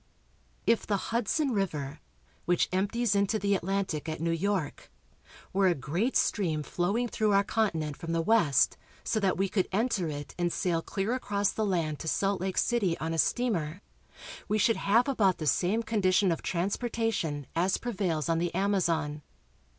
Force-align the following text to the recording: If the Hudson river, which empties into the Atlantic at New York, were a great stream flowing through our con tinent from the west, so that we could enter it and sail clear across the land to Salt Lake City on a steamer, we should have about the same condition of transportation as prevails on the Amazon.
If 0.65 0.87
the 0.87 0.97
Hudson 1.11 1.51
river, 1.51 1.99
which 2.45 2.69
empties 2.71 3.13
into 3.13 3.37
the 3.37 3.53
Atlantic 3.53 4.09
at 4.09 4.19
New 4.19 4.31
York, 4.31 4.89
were 5.53 5.67
a 5.67 5.75
great 5.75 6.15
stream 6.17 6.63
flowing 6.63 7.07
through 7.07 7.33
our 7.33 7.43
con 7.43 7.69
tinent 7.69 7.97
from 7.97 8.11
the 8.11 8.23
west, 8.23 8.77
so 9.03 9.19
that 9.19 9.37
we 9.37 9.47
could 9.47 9.67
enter 9.71 10.07
it 10.07 10.33
and 10.39 10.51
sail 10.51 10.81
clear 10.81 11.13
across 11.13 11.51
the 11.51 11.67
land 11.67 11.99
to 11.99 12.07
Salt 12.07 12.41
Lake 12.41 12.57
City 12.57 12.97
on 12.97 13.13
a 13.13 13.19
steamer, 13.19 13.83
we 14.47 14.57
should 14.57 14.77
have 14.77 15.07
about 15.07 15.37
the 15.37 15.45
same 15.45 15.83
condition 15.83 16.31
of 16.31 16.41
transportation 16.41 17.45
as 17.55 17.77
prevails 17.77 18.27
on 18.27 18.39
the 18.39 18.51
Amazon. 18.55 19.21